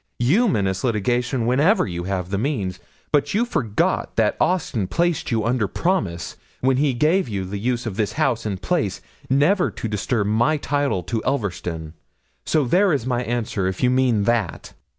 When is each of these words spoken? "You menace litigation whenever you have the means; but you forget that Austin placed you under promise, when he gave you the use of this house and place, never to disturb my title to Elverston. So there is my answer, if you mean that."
"You 0.17 0.47
menace 0.47 0.83
litigation 0.83 1.45
whenever 1.45 1.85
you 1.85 2.05
have 2.05 2.31
the 2.31 2.39
means; 2.39 2.79
but 3.11 3.35
you 3.35 3.45
forget 3.45 4.15
that 4.15 4.35
Austin 4.41 4.87
placed 4.87 5.29
you 5.29 5.43
under 5.45 5.67
promise, 5.67 6.37
when 6.61 6.77
he 6.77 6.95
gave 6.95 7.29
you 7.29 7.45
the 7.45 7.59
use 7.59 7.85
of 7.85 7.97
this 7.97 8.13
house 8.13 8.43
and 8.43 8.59
place, 8.59 9.01
never 9.29 9.69
to 9.69 9.87
disturb 9.87 10.25
my 10.25 10.57
title 10.57 11.03
to 11.03 11.21
Elverston. 11.23 11.93
So 12.47 12.63
there 12.65 12.91
is 12.91 13.05
my 13.05 13.21
answer, 13.23 13.67
if 13.67 13.83
you 13.83 13.91
mean 13.91 14.23
that." 14.23 14.73